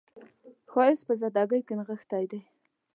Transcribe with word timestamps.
ښایست 0.71 1.03
په 1.07 1.13
سادګۍ 1.21 1.61
کې 1.67 1.73
نغښتی 1.79 2.23
دی 2.31 2.39